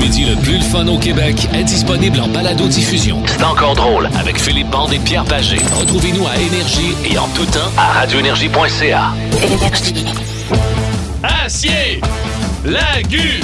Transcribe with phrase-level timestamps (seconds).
[0.00, 3.22] midi le plus le fun au Québec est disponible en balado-diffusion.
[3.26, 5.58] C'est encore drôle avec Philippe Bande et Pierre Pagé.
[5.78, 9.12] Retrouvez-nous à Énergie et en tout temps à radioénergie.ca.
[11.44, 12.00] Acier,
[12.64, 13.40] Lagu,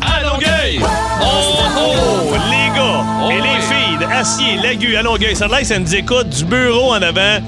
[0.00, 0.80] à Longueuil.
[1.22, 1.24] Oh,
[1.78, 3.48] oh, les gars Oh, et les oui.
[3.68, 7.38] filles d'Acier, Lagu, à Longueuil, ça que ça nous écoute du bureau en avant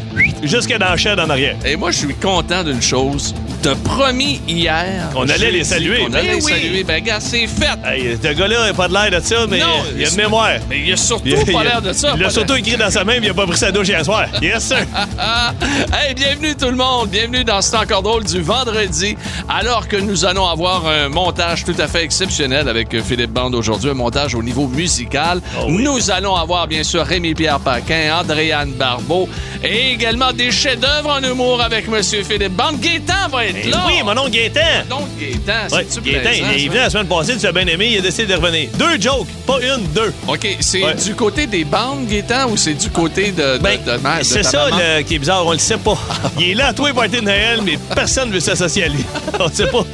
[0.42, 1.56] jusqu'à dans la chaîne en arrière.
[1.64, 3.34] Et moi, je suis content d'une chose.
[3.62, 5.10] T'as promis hier.
[5.12, 5.98] Qu'on allait les saluer.
[6.06, 6.52] Qu'on allait Ben les oui.
[6.52, 6.84] saluer.
[6.84, 7.66] Ben, gars, c'est fait.
[7.84, 10.16] Hey, ce gars-là n'a pas de l'air de ça, mais Non, il a de c'est-
[10.16, 10.52] mémoire.
[10.70, 12.14] Mais il a surtout Il a- pas il a- l'air de ça.
[12.16, 14.02] Il a surtout écrit dans sa main, mais il a pas pris sa douche hier
[14.02, 14.24] soir.
[14.40, 14.78] Yes, sir.
[15.18, 15.52] Ah,
[15.92, 17.10] hey, bienvenue tout le monde.
[17.10, 19.14] Bienvenue dans C'est encore drôle du vendredi.
[19.46, 23.54] Alors que nous allons avoir un montage tout à fait exceptionnel avec euh, Philippe Bande
[23.54, 25.42] aujourd'hui, un montage au niveau musical.
[25.60, 25.82] Oh oui.
[25.84, 29.28] Nous allons avoir bien sûr Rémi-Pierre Paquin, Andréane Barbeau
[29.62, 32.80] et également des chefs-d'œuvre en humour avec Monsieur Philippe Bande.
[32.80, 33.84] Gaétan va être là.
[33.86, 34.60] oui, mon nom Gaétan.
[34.88, 37.66] Donc, Gaétan, Ouais, c'est-tu Gaétan, plaisant, il est venu la semaine passée, tu as bien
[37.66, 38.68] aimé, il a décidé de revenir.
[38.78, 40.12] Deux jokes, pas une, deux.
[40.28, 40.94] OK, c'est Ouais.
[40.94, 44.66] du côté des bandes, Gaétan, ou c'est du côté de, de, Ben, de c'est ça
[44.70, 45.98] le- qui est bizarre, on le sait pas.
[46.38, 48.88] Il est là à tous les parties de Noël, mais personne ne veut s'associer à
[48.88, 49.04] lui.
[49.40, 49.84] on le sait pas.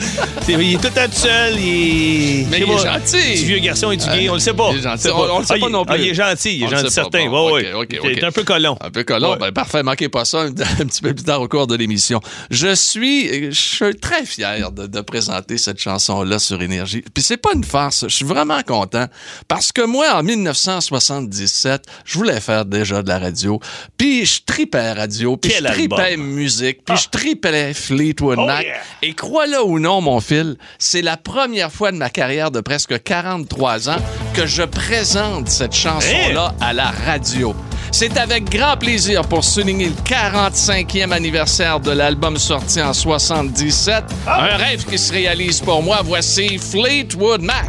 [0.43, 2.47] C'est- il est tout temps tout seul, il est...
[2.51, 3.17] Mais il est pas, gentil.
[3.17, 4.69] Petit vieux garçon étudié, on le sait pas.
[4.73, 5.09] il est gentil.
[5.09, 5.95] On- on le sait Ah, pas non plus.
[5.95, 7.27] ah, il est gentil, il est On gentil certain.
[7.29, 7.99] Bon, ouais, ok, ouais.
[7.99, 8.23] ok, Il est ok.
[8.25, 8.79] un peu collant.
[8.81, 9.33] Un peu collant.
[9.33, 9.39] Ouais.
[9.39, 10.47] Ben, parfait, manquez pas ça un,
[10.81, 12.21] un petit peu plus tard au cours de l'émission.
[12.51, 17.03] Je suis, je suis très fier de, de présenter cette chanson-là sur Énergie.
[17.15, 19.07] Puis c'est pas une farce, je suis vraiment content
[19.49, 23.61] parce que moi, en 1977, je voulais faire déjà de la radio.
[23.97, 28.65] Puis je tripais radio, puis je tripais musique, puis je tripais Fleetwood Oh Mac.
[28.65, 28.77] yeah.
[29.03, 33.03] Et crois-le ou non, mon fil, c'est la première fois de ma carrière de presque
[33.03, 33.97] 43 ans
[34.35, 37.55] que je présente cette chanson-là à la radio.
[37.91, 44.05] C'est avec grand plaisir pour souligner le 45e anniversaire de l'album sorti en 77.
[44.27, 46.01] Un rêve qui se réalise pour moi.
[46.05, 47.67] Voici Fleetwood Mac.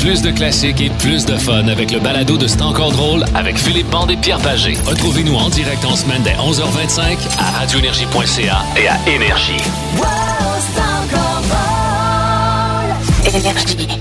[0.00, 3.56] Plus de classiques et plus de fun avec le balado de C'est encore drôle avec
[3.56, 4.76] Philippe Bande et Pierre Pagé.
[4.84, 10.33] Retrouvez-nous en direct en semaine dès 11h25 à radioénergie.ca et à Énergie.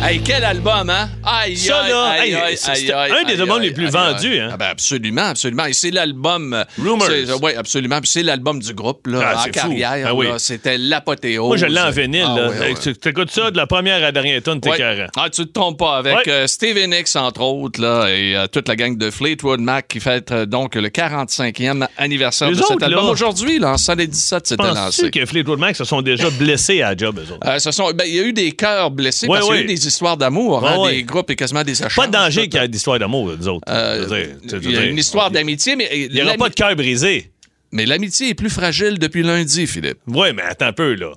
[0.06, 1.10] Hey, quel album, hein?
[1.24, 3.74] Aïe, Ça, aïe, là, aïe, c'est- aïe, c'est aïe, un des aïe, albums aïe, les
[3.74, 4.40] plus aïe, vendus, aïe.
[4.42, 4.50] hein?
[4.52, 5.66] Ah ben absolument, absolument.
[5.66, 6.54] Et c'est l'album...
[6.54, 7.08] euh, Rumors.
[7.42, 8.02] Oui, absolument.
[8.02, 10.08] Puis c'est l'album du groupe, là, Ah, en carrière.
[10.10, 10.28] Ah oui.
[10.28, 10.40] là.
[10.40, 11.48] C'était l'apothéose.
[11.48, 12.26] Moi, je l'ai en vinyle.
[12.28, 12.96] Ah, là.
[13.00, 15.06] Tu écoutes ça de la première à la dernière tonne, t'es carré.
[15.16, 15.98] Ah, tu te trompes pas.
[16.00, 19.88] Avec euh, Stevie Nicks, entre autres, là, et euh, toute la gang de Fleetwood Mac
[19.88, 23.06] qui fête euh, donc le 45e anniversaire Les de cet album.
[23.06, 25.10] là, Aujourd'hui, là, en 117, c'était lancé.
[25.12, 27.48] que Fleetwood Mac se sont déjà blessés à la job, eux autres?
[27.48, 29.66] Euh, ben, il y a eu des cœurs blessés Ouais, parce qu'il y a eu
[29.68, 31.96] des histoires d'amour, hein, des groupes et quasiment des échanges.
[31.96, 33.66] Pas de danger qu'il y ait d'histoire d'amour, nous autres.
[33.70, 36.22] Euh, Je veux dire, tu- tu il y a une histoire d'amitié, mais Il n'y
[36.22, 37.32] aura pas de cœur brisé.
[37.72, 39.98] mais l'amitié est plus fragile depuis lundi, Philippe.
[40.08, 41.12] Oui, mais attends un peu, là.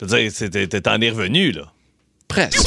[0.00, 1.72] Je veux dire, c'est- t'es t'es en es revenu, là.
[2.28, 2.66] Presque.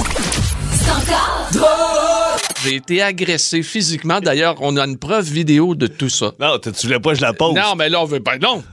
[2.63, 4.19] J'ai été agressé physiquement.
[4.19, 6.31] D'ailleurs, on a une preuve vidéo de tout ça.
[6.39, 7.53] Non, tu tu voulais pas que je la pose.
[7.55, 8.37] Non, mais là, on veut pas.
[8.37, 8.63] Non!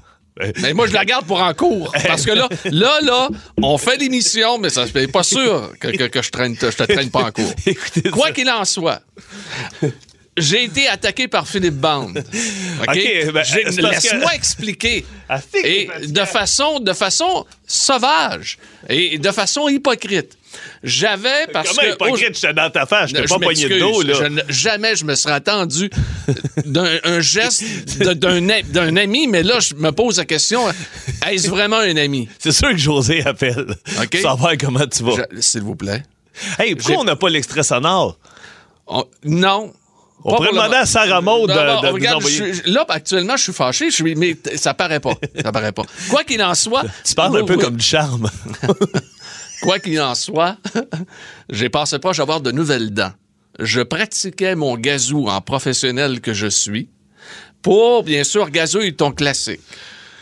[0.61, 1.93] Mais moi, je la garde pour en cours.
[2.07, 3.29] Parce que là, là, là,
[3.63, 6.83] on fait l'émission, mais ça n'est pas sûr que, que- que je, traîne, je te
[6.85, 7.53] traîne pas en cours.
[7.67, 9.03] Écoutez Quoi qu'il en soit,
[10.37, 12.19] j'ai été attaqué par Philippe Bande.
[12.81, 12.89] OK?
[12.89, 15.05] OK, ben, que- Laisse-moi expliquer.
[15.29, 20.39] Ah, Et de façon, de façon sauvage et de façon hypocrite.
[20.83, 24.03] J'avais parce Comment que hypocrite, j'étais dans ta face, je t'ai pas pogné de dos,
[24.03, 24.15] là.
[24.49, 25.91] je jamais je me serais attendu
[26.65, 27.65] d'un un geste
[27.99, 30.63] d'un ami, mais là, je me pose la question
[31.27, 32.29] est-ce vraiment un ami?
[32.39, 33.75] C'est sûr que José appelle.
[34.01, 34.17] OK.
[34.17, 35.13] Savoir comment tu vas.
[35.41, 36.03] S'il vous plaît.
[36.59, 38.19] Hey, pourquoi on n'a pas l'extrait sonore?
[38.87, 39.73] On- non.
[40.25, 42.37] On pourrait demander à Sarah Maud de, de nous regarde, envoyer.
[42.37, 45.15] je suis- là, actuellement, je suis fâché, je suis, mais ça paraît pas.
[45.43, 45.83] Ça paraît pas.
[46.11, 46.85] Quoi qu'il en soit.
[47.05, 48.31] Tu parles un peu comme du charme.
[49.63, 50.57] Quoi qu'il en soit,
[51.49, 53.13] j'ai passé proche d'avoir de nouvelles dents.
[53.61, 56.89] Je pratiquais mon gazou en professionnel que je suis
[57.63, 59.61] pour, bien sûr, gazouiller ton classique.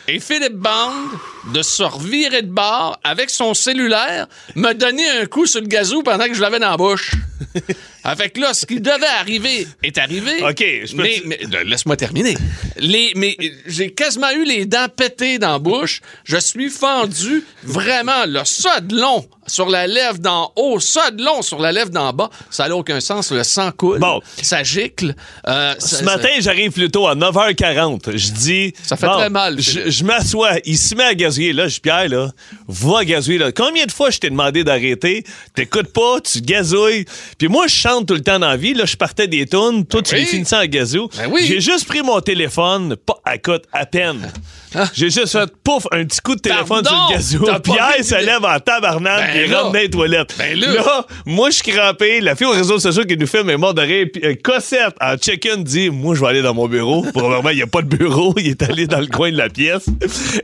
[0.08, 1.08] Et Philippe Bande,
[1.52, 4.26] de se revirer de bord avec son cellulaire,
[4.56, 7.12] me donnait un coup sur le gazou pendant que je l'avais dans la bouche.
[8.02, 10.42] Avec là, ce qui devait arriver est arrivé.
[10.42, 12.34] OK, je peux- Mais, mais, laisse-moi terminer.
[12.78, 13.36] Les, mais
[13.66, 16.00] j'ai quasiment eu les dents pétées dans la bouche.
[16.24, 21.22] Je suis fendu vraiment, là, ça de long sur la lèvre d'en haut, ça de
[21.22, 22.30] long sur la lèvre d'en bas.
[22.50, 23.32] Ça n'a aucun sens.
[23.32, 23.98] Le sang coule.
[23.98, 24.20] Bon.
[24.40, 25.14] Ça gicle.
[25.46, 28.16] Euh, Ce ça- matin, j'arrive plus tôt à 9h40.
[28.16, 28.72] Je dis.
[28.82, 30.52] Ça fait très mal, je m'assois.
[30.64, 31.52] Il se met à gazouiller.
[31.52, 32.32] Là, je Pierre, là,
[32.68, 33.38] va gazouiller.
[33.38, 33.52] Là.
[33.52, 35.24] Combien de fois je t'ai demandé d'arrêter?
[35.54, 37.04] T'écoutes pas, tu gazouilles.
[37.38, 38.74] Puis moi, je chante tout le temps dans la vie.
[38.74, 39.86] Là, je partais des tunes.
[39.86, 40.20] Toi, tu oui.
[40.20, 41.08] les finissais en gazou.
[41.16, 41.44] Ben oui.
[41.46, 42.96] J'ai juste pris mon téléphone.
[42.96, 44.30] Pas, écoute, à peine.
[44.94, 47.60] J'ai juste fait pouf, un petit coup de téléphone Pardon, sur le gazou.
[47.62, 49.60] Pierre se lève en tabarnak Ben et là.
[49.62, 50.34] rentre dans les toilettes.
[50.38, 51.06] Ben là.
[51.26, 52.20] moi, je suis crampé.
[52.20, 54.06] La fille aux réseaux sociaux qui nous fait mes morts de rire.
[54.24, 57.02] Euh, Cossette, en check-in, dit Moi, je vais aller dans mon bureau.
[57.02, 58.34] Probablement, il n'y a pas de bureau.
[58.38, 59.86] Il est allé dans le coin de la pièce.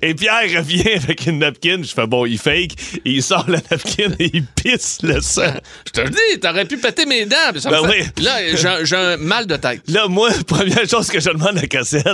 [0.02, 1.80] Et Pierre revient avec une napkin.
[1.82, 2.72] Je fais Bon, il fake.
[3.04, 5.52] Et il sort la napkin et il pisse le sang.
[5.86, 7.36] Je te le dis, t'aurais pu péter mes dents.
[7.58, 8.24] ça me Ben fait- oui.
[8.24, 9.82] Là, j'ai un mal de tête.
[9.88, 12.04] Là, moi, première chose que je demande à Cossette,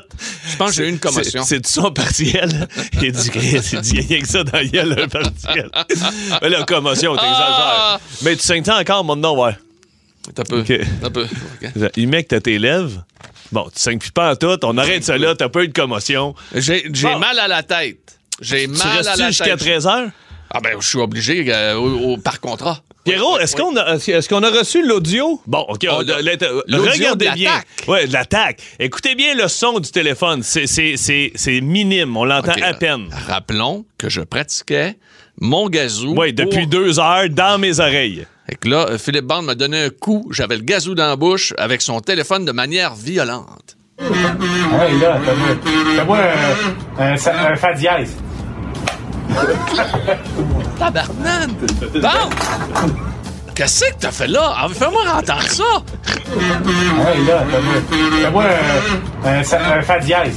[0.51, 1.43] Je pense que j'ai eu une commotion.
[1.45, 2.69] C'est son partiel.
[3.03, 3.31] Il dit,
[3.73, 5.71] il dit, rien que ça dans la gueule, un partiel.
[6.43, 7.47] Mais la commotion, t'exagères.
[7.49, 8.01] Ah!
[8.23, 9.57] Mais tu saignes encore, mon nom, ouais.
[10.35, 10.63] T'as peu.
[11.01, 11.25] T'as peu.
[11.25, 11.91] OK.
[11.97, 13.05] Il met que t'as tes lèvres.
[13.51, 14.59] Bon, tu saignes plus pas en tout.
[14.65, 15.35] On arrête ça là.
[15.35, 16.35] T'as pas eu de commotion.
[16.55, 17.19] J'ai Bon.
[17.19, 18.19] mal à la tête.
[18.41, 19.59] J'ai Tu mal à restes la jusqu'à tête.
[19.61, 20.09] 13 heures?
[20.55, 22.83] Ah ben, je suis obligé euh, au- au- par contrat.
[23.05, 25.41] Pierrot, est-ce qu'on a, est-ce qu'on a reçu l'audio?
[25.47, 25.81] Bon, OK.
[25.91, 27.51] Oh, on- regardez de bien.
[27.51, 27.89] l'attaque.
[27.89, 28.63] Ouais, de l'attaque.
[28.79, 30.43] Écoutez bien le son du téléphone.
[30.43, 32.17] C'est- minime.
[32.17, 33.09] On l'entend à peine.
[33.27, 34.97] Rappelons que je pratiquais
[35.41, 36.15] mon gazou.
[36.17, 38.27] Oui, depuis pour- deux heures dans mes oreilles.
[38.49, 40.29] Fait que là, Philippe Bande m'a donné un coup.
[40.33, 43.77] J'avais le gazou dans la bouche avec son téléphone de manière violente.
[44.01, 45.21] Hey, là,
[45.97, 46.19] fais-moi
[46.99, 48.17] un, un, un fa dièse.
[50.79, 51.55] Tabarnane!
[51.95, 52.31] Bon!
[53.55, 54.55] Qu'est-ce que t'as fait là?
[54.57, 55.63] Ah, Fais-moi entendre ça!
[56.35, 57.75] Hey, là, fais-moi
[58.23, 58.45] fais-moi
[59.25, 60.37] un, un, sa- un fa dièse.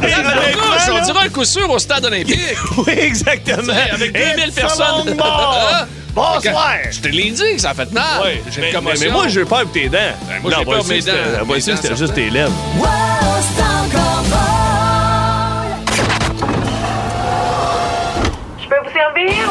[0.00, 2.38] Tabarnouche, on dirait un coup sûr au stade olympique!
[2.78, 3.72] Oui, exactement.
[3.92, 5.16] avec Et 2000 tout personnes.
[5.16, 5.58] mort.
[6.14, 6.72] Bonsoir.
[6.90, 8.04] Je te l'ai dit que ça a fait mal!
[8.22, 9.06] Ouais, J'ai mais, commotion.
[9.06, 9.98] mais moi, j'ai peur pour tes dents.
[10.42, 11.96] moi, j'ai on va peur pour mes essayer que c'était- dents.
[11.96, 12.52] Juste tes lèvres.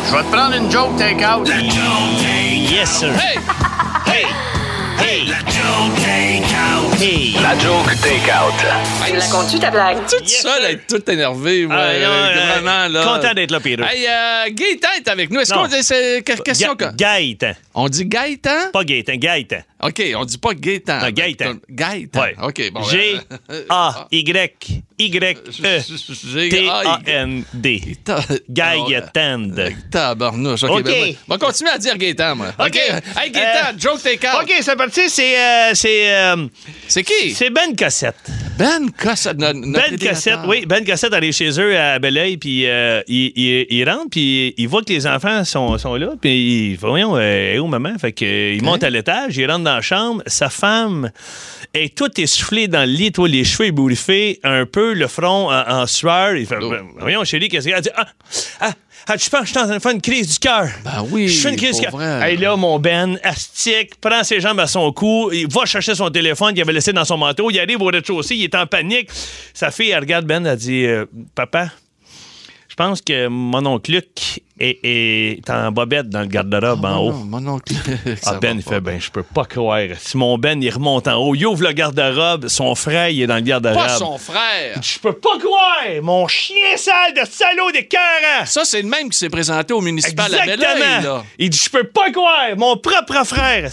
[0.08, 1.48] Je vais te prendre une joke take-out.
[1.50, 3.10] Yes, sir.
[3.20, 3.38] Hey!
[4.06, 4.26] Hey!
[5.00, 5.28] Hey!
[7.00, 7.34] Hey!
[7.42, 8.54] La joke take-out.
[9.06, 9.98] Tu la comptes-tu, ta blague?
[10.10, 11.66] Tout Yes, seul, être tout énervé.
[11.66, 13.04] Ouais, Ah, non, euh, vraiment, là.
[13.04, 13.84] Content d'être là, Peter.
[13.84, 15.40] Hey, euh, Gaëtan est avec nous.
[15.42, 15.62] Est-ce Non.
[15.64, 15.84] qu'on dit.
[15.84, 16.74] C'est quelle question?
[16.76, 17.52] Ga- Gaëtan.
[17.76, 18.72] On dit Gaëtan?
[18.74, 19.60] Pas Gaëtan, Gaëtan.
[19.88, 21.00] OK, on dit pas Gaëtan.
[21.02, 21.56] Non, Gaëtan.
[21.70, 22.22] Gaëtan.
[22.22, 22.36] Ouais.
[22.42, 22.84] OK, bon.
[26.38, 27.82] G-A-Y-Y-T-A-N-D.
[28.50, 29.48] Gaëtan.
[29.54, 29.54] Gaëtan.
[29.92, 30.64] Tabarnouche.
[30.64, 32.48] OK, ben, on va continuer à dire Gaëtan, moi.
[32.60, 32.76] OK.
[33.16, 34.44] Hey, Gaëtan, Euh, joke take out.
[34.44, 35.10] OK, c'est parti.
[35.10, 36.48] C'est euh, c'est euh,
[36.88, 37.34] C'est qui?
[37.34, 38.16] c'est Ben Cossette.
[38.58, 39.38] Ben Cossette.
[39.38, 40.10] no- notre Ben.
[40.10, 40.66] Cossette, oui.
[40.68, 44.68] Ben Cossette allait chez eux à Belleuil, puis euh, il, il- il rentre, puis il
[44.68, 47.98] voit que les enfants sont, sont là, puis il voyons, euh, où maman?
[48.00, 51.12] Fait euh, il monte à l'étage, il rentre dans la chambre, sa femme
[51.74, 55.70] est toute essoufflée dans le lit, toi, les cheveux ébouriffés, un peu, le front en,
[55.82, 56.36] en sueur.
[56.36, 56.70] Il fait, Oh.
[56.72, 57.78] Ben, voyons, chérie, qu'est-ce qu'il y a?
[57.78, 58.08] Elle dit, ah,
[58.62, 58.72] ah,
[59.08, 60.68] ah, je pense que je suis en train de faire une crise du cœur?
[60.84, 62.02] Ben oui, Je fais une crise du cœur.
[62.22, 66.10] Hey, là, mon Ben, astique, prend ses jambes à son cou, il va chercher son
[66.10, 69.10] téléphone qu'il avait laissé dans son manteau, il arrive au rez-de-chaussée, il est en panique.
[69.54, 71.06] Sa fille, elle regarde Ben, elle dit euh,
[71.36, 71.70] Papa,
[72.78, 77.12] pense que mon oncle Luc est, est en bobette dans le garde-robe en haut.
[77.12, 77.74] Non, mon oncle.
[78.26, 79.82] Ah, Ben, il fait, ben, je peux pas croire.
[80.00, 83.28] Si mon Ben, il remonte en haut, il ouvre le garde-robe, son frère, il est
[83.28, 83.76] dans le garde-robe.
[83.76, 84.80] Pas son frère.
[84.82, 86.02] Je peux pas croire!
[86.04, 88.46] Mon chien sale de salaud d'écœurant!
[88.46, 91.02] Ça, c'est le même qui s'est présenté au municipal à Belleuil, Exactement!
[91.02, 91.24] là.
[91.40, 92.56] Il dit, je peux pas croire!
[92.58, 93.70] Mon propre frère!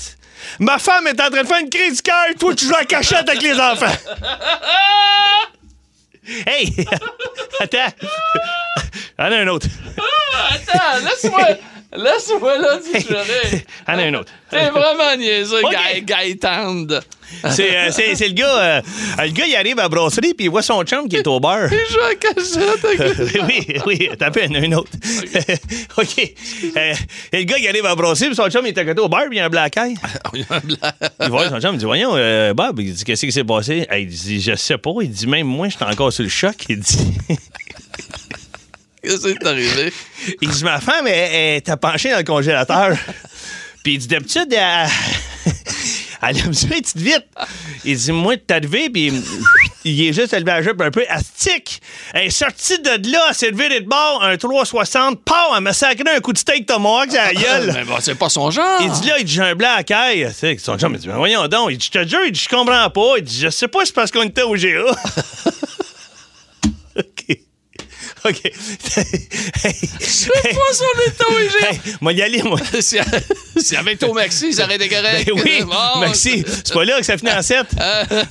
[0.59, 2.81] Ma femme est en train de faire une crise du cœur, toi, tu joues à
[2.81, 3.87] la cachette avec les enfants!
[6.47, 6.75] hey!
[7.61, 7.93] Attends!
[9.19, 9.67] En a un autre.
[10.51, 11.49] Attends, laisse-moi.
[11.97, 13.65] Laisse-moi là du chouret.
[13.87, 14.33] En a un autre.
[14.51, 15.73] T'es vraiment niaiseux, Ok.
[15.73, 16.87] Gaë- Gaëtan.
[17.51, 18.59] C'est, euh, c'est, le gars.
[18.59, 18.81] euh,
[19.23, 21.39] le gars, il arrive à la brasserie, puis il voit son chum qui est au
[21.39, 21.69] bar.
[21.73, 24.91] Il joue à cachette oui, oui, t'as peine, un autre.
[25.97, 26.35] OK.
[26.77, 26.95] Euh,
[27.33, 29.09] et le gars, il arrive à brasser, puis son chum, il est à côté au
[29.09, 29.95] bar, puis il y a un black eye.
[30.33, 30.77] Il y a un blanc.
[31.23, 33.87] Il voit son chum, il dit Voyons, euh, Bob, il dit Qu'est-ce qui s'est passé?
[33.97, 34.91] Il dit Je sais pas.
[35.03, 36.57] Il dit Même moi, j'étais encore sur le choc.
[36.69, 36.99] Il dit
[39.05, 39.93] Qu'est-ce qui est arrivé?
[40.43, 42.97] Il dit Ma femme, elle, était penchée dans le congélateur.
[43.85, 44.89] Puis il dit D'habitude, elle,
[46.23, 47.27] elle aime ça, petite vite.
[47.85, 49.13] Il dit Moi, t'es arrivé, puis
[49.85, 51.83] il est juste élevé à jupe un peu astique.
[52.15, 55.75] Elle est sortie de là, elle s'est levée de bord, un 360, pow, elle m'a
[55.75, 57.73] sacré un coup de steak tomahawk à la gueule.
[57.75, 58.81] Mais bon, c'est pas son genre.
[58.81, 60.33] Il dit là, il dit, j'ai un blanc à caille.
[60.33, 61.69] Sais, son chum, il dit, voyons donc.
[61.71, 63.19] Il dit, je te jure, il dit, je comprends pas.
[63.19, 64.69] Il dit, je sais pas, c'est parce qu'on était au GA.
[68.29, 68.41] OK.
[68.45, 68.53] OK.
[70.01, 72.59] Je sais pas son état où il Hey, moi, y aller, moi.
[72.81, 72.99] Si
[73.57, 75.27] si avec ton Maxi, ça aurait été correct.
[75.27, 76.45] Ben oui, Bon, merci.
[76.65, 77.67] C'est pas là que ça finit en 7.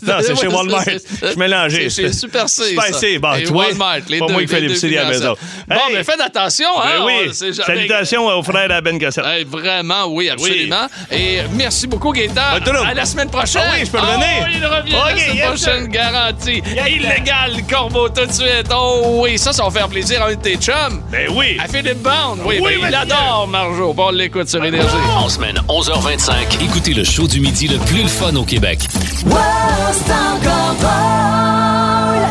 [0.01, 0.83] non, c'est chez Walmart.
[0.85, 1.89] Je suis mélangé.
[1.89, 2.69] C'est chez Super C.
[2.69, 2.95] Super.
[2.99, 5.09] C, bon, Et tu vois, Walmart, les pas deux- moi qui fais l'épicerie à la
[5.09, 5.35] maison.
[5.67, 5.93] Bon, Hey.
[5.95, 6.69] mais faites attention.
[6.77, 7.53] Ben hein, oui.
[7.53, 9.25] Salutations au frère à Ben Cossette.
[9.25, 10.87] Hey, vraiment, oui, absolument.
[11.11, 12.59] Et merci beaucoup, Gaëtan.
[12.63, 12.79] Trouble.
[12.85, 13.61] À la semaine prochaine.
[13.65, 14.47] Ah oui, je peux Oh, revenir.
[14.57, 16.63] il revient Ok, la semaine prochaine, garantie.
[16.89, 18.67] Illégal, Corbeau, tout de suite.
[18.73, 21.01] Oh oui, ça, ça va faire plaisir à un de tes chums.
[21.11, 21.57] Ben oui.
[21.63, 22.37] À Philippe Bond.
[22.45, 23.93] Oui, Oui, ben, il adore Marjo.
[23.93, 24.87] Bon, on l'écoute sur Énergie.
[25.15, 28.79] En semaine 11h25, écoutez le show du midi le plus le fun au Québec.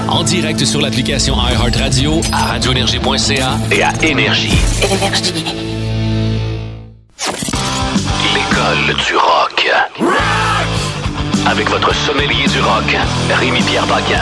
[0.08, 4.58] En direct sur l'application iHeartRadio, à radioénergie.ca et à Énergie.
[8.34, 9.70] L'école du rock.
[11.46, 12.96] Avec votre sommelier du rock,
[13.38, 14.20] Rémi-Pierre Paquin.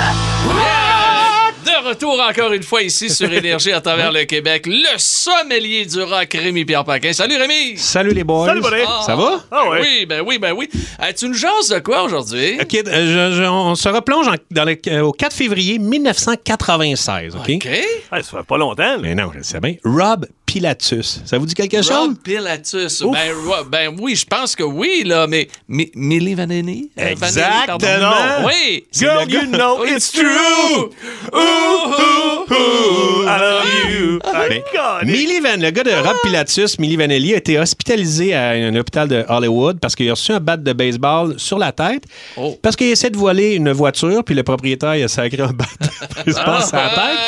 [1.65, 6.01] De retour encore une fois ici sur Énergie à travers le Québec, le sommelier du
[6.03, 7.13] rock, Rémi-Pierre Paquin.
[7.13, 7.77] Salut Rémi!
[7.77, 8.47] Salut les boys.
[8.47, 8.83] Salut, buddy.
[9.05, 9.41] Ça va?
[9.51, 9.81] Ah ouais.
[9.81, 10.69] Oui, ben oui, ben oui.
[11.03, 12.59] Euh, tu nous jases de quoi aujourd'hui?
[12.61, 17.37] OK, euh, je- je- on se replonge en- dans le- euh, au 4 février 1996,
[17.37, 17.43] OK?
[17.57, 17.67] OK.
[17.67, 18.83] Hey, ça fait pas longtemps.
[18.83, 18.99] là.
[19.01, 19.75] Mais non, je le sais bien.
[19.85, 21.21] Rob Pilatus.
[21.25, 21.91] Ça vous dit quelque chose?
[21.93, 23.03] Rob Pilatus.
[23.03, 23.33] Ben,
[23.71, 26.91] ben oui, je pense que oui, là, mais Mi- Millie Vanilli?
[26.99, 27.09] euh.
[27.11, 28.13] Exactement.
[28.47, 28.85] Oui.
[28.93, 30.91] Girl, you know it's true.
[31.33, 34.19] Ooh, ooh, ooh, I love you.
[34.25, 35.09] Ah, God.
[35.09, 39.07] Millie Van, le gars de Rob Pilatus, Millie Vanelli, a été hospitalisé à un hôpital
[39.07, 42.03] de Hollywood parce qu'il a reçu un bat de baseball sur la tête
[42.37, 42.59] Oh.
[42.61, 45.65] parce qu'il essaie de voler une voiture, puis le propriétaire il a sacré un bat
[45.81, 47.19] de baseball sur la tête.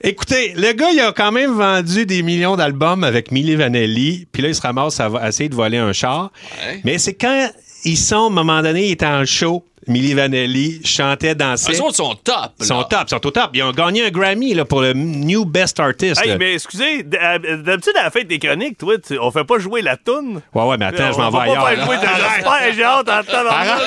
[0.00, 4.42] Écoutez, le gars, il a quand même vendu des millions d'albums avec Milli Vanelli, puis
[4.42, 6.30] là, il se ramasse à, à essayer de voler un char.
[6.64, 6.80] Ouais.
[6.84, 7.50] Mais c'est quand
[7.84, 11.72] ils sont, à un moment donné, il était en show, Milli Vanelli chantait, dansait.
[11.72, 12.52] eux autres sont top.
[12.60, 13.50] Ils sont top, ils sont au top.
[13.54, 16.20] Ils ont gagné un Grammy là, pour le New Best Artist.
[16.22, 16.36] Hey, là.
[16.38, 19.80] mais excusez, euh, d'habitude, à la fête des chroniques, toi, tu- on fait pas jouer
[19.82, 20.40] la toune?
[20.54, 21.64] Ouais, ouais, mais attends, je m'en On vais va ailleurs.
[21.64, 21.76] pas là.
[21.76, 23.80] faire jouer de j'espère, j'ai hâte en tabarnak.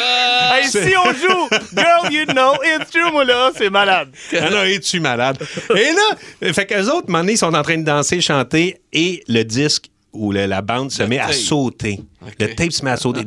[0.54, 4.10] Hey, si on joue Girl, you know it's true, moi, là, c'est malade.
[4.34, 5.38] Ah non, es-tu malade?
[5.76, 8.22] Et là, fait qu'eux autres, à un moment donné, ils sont en train de danser,
[8.22, 12.02] chanter, et le disque le- la bande se met à sauter.
[12.40, 13.22] Le tape se met à sauter.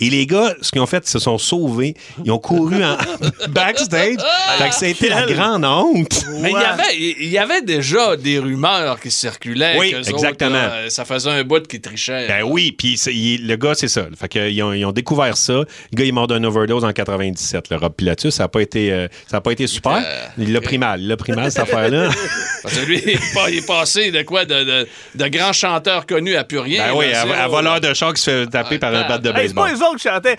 [0.00, 1.94] Et les gars, ce qu'ils ont fait, ils se sont sauvés.
[2.24, 2.96] Ils ont couru en
[3.48, 4.16] backstage.
[4.58, 6.24] fait que ça a été la grande honte.
[6.40, 9.76] Mais il y avait- il y avait déjà des rumeurs qui circulaient.
[9.78, 10.50] Oui, autres, exactement.
[10.54, 12.28] là, ça faisait un bout qui trichait.
[12.28, 12.98] Ben oui, puis
[13.40, 14.06] le gars, c'est ça.
[14.18, 15.54] Fait que, ils, ont, ils ont découvert ça.
[15.54, 15.64] Le
[15.96, 17.70] gars, il est mort d'une overdose en 97.
[17.70, 20.02] Le Rob Pilatus, ça n'a pas été, euh, ça a pas été super.
[20.36, 21.00] Il l'a pris mal.
[21.00, 22.10] Il l'a pris mal, cette affaire-là.
[22.62, 24.44] Parce que lui, il est pas- il est passé de quoi?
[24.44, 26.88] De, de, de grands chanteurs connus à plus rien.
[26.88, 29.28] Ben oui, à, à voleur de char qui se fait taper par un bat de
[29.30, 29.70] Hey, c'est pas baseball.
[29.70, 30.36] les autres qui chantaient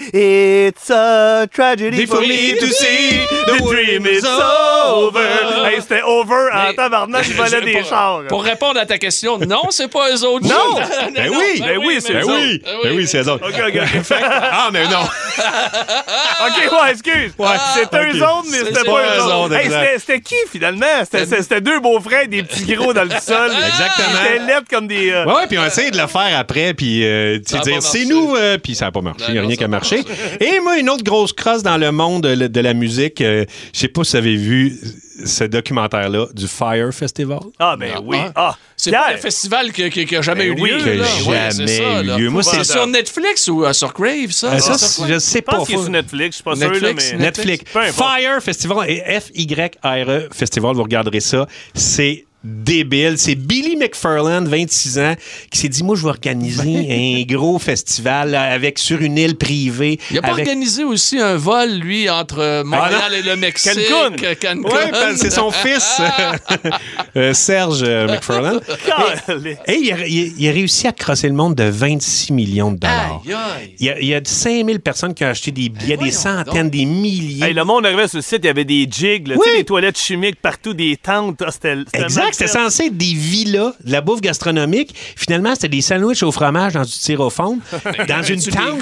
[0.68, 5.20] It's a tragedy for me to see the dream is over.
[5.66, 8.22] Hey, c'était over en tabarnak, il volait Je- des pour- chars.
[8.28, 10.46] Pour répondre à ta question, non, c'est pas eux autres.
[10.48, 10.80] Non!
[11.16, 11.60] Ben oui!
[11.62, 12.84] Ben oui, c'est Ben eux oui, autres.
[12.84, 13.48] ben oui, c'est eux autres.
[13.50, 13.80] OK, OK.
[14.52, 15.02] Ah, mais non!
[16.48, 17.34] OK, ouais, excuse.
[17.74, 19.56] c'est eux autres, mais C'est- c'était c'est pas eux autres.
[19.62, 20.86] c'était- C'était qui, finalement?
[21.04, 23.52] C'était- C'était c'était deux beaux-frères, des petits gros dans le sol.
[23.52, 24.24] Exactement.
[24.26, 25.12] Étaient laides comme des...
[25.12, 27.82] euh, Ouais, ouais, puis on a essayé de le faire après, puis euh, tu dire
[27.84, 29.68] c'est nous, euh, puis ça n'a pas marché, il n'y a non, rien qui a
[29.68, 30.02] marché.
[30.40, 33.80] Et moi, une autre grosse crosse dans le monde de, de la musique, euh, je
[33.80, 34.78] sais pas si vous avez vu
[35.26, 37.40] ce documentaire-là du Fire Festival.
[37.60, 38.18] Ah, ben oui.
[38.36, 40.78] Ah, C'est pas le festival qui qui- qui a jamais Ben eu lieu.
[40.82, 41.06] que là.
[41.52, 42.30] Jamais ça, lieu.
[42.30, 44.54] Moi, c'est sur Netflix ou euh, sur Crave, ça?
[44.54, 45.58] Euh, ça, je sais Je pas.
[45.58, 47.92] pense qu'il est faut- sur Netflix, je suis pas sûr, là, Netflix, mais...
[47.92, 51.46] Fire Festival et F-Y-R-E Festival, vous regarderez ça.
[51.74, 53.16] C'est débile.
[53.18, 55.16] C'est Billy McFarland, 26 ans,
[55.52, 59.36] qui s'est dit, moi, je vais organiser un gros festival là, avec sur une île
[59.36, 60.00] privée.
[60.12, 63.74] Il a pas avec- organisé aussi un vol, lui, entre Montréal Ah, et le Mexique?
[63.90, 64.36] Cancun.
[64.36, 64.62] Cancun.
[64.64, 66.02] Ouais, c'est son fils,
[67.16, 68.60] euh, Serge euh, McFarland.
[69.68, 72.72] Et il a, il a- il a réussi à crosser le monde de 26 millions
[72.72, 73.22] de dollars.
[73.26, 73.76] Aïe, aïe.
[73.80, 76.12] Il y, a, il y a 5000 personnes qui ont acheté des billets, des voyons
[76.14, 76.72] centaines, donc.
[76.72, 77.46] des milliers.
[77.48, 79.46] Hey, le monde arrivait sur le site, il y avait des jigs, là, Oui.
[79.58, 81.42] des toilettes chimiques partout, des tentes.
[81.46, 81.76] Ah, C'était
[82.30, 84.96] Exact, c'était censé être des villas, de la bouffe gastronomique.
[85.16, 87.60] Finalement, c'était des sandwichs au fromage dans du styrofoam,
[88.08, 88.82] dans une tente.